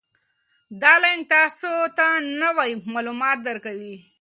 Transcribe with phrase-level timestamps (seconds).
[0.81, 2.05] دا لینک تاسي ته
[2.41, 3.95] نوي معلومات درکوي.